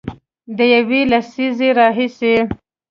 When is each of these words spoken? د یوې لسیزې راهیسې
د 0.57 0.59
یوې 0.73 1.01
لسیزې 1.11 1.69
راهیسې 1.79 2.35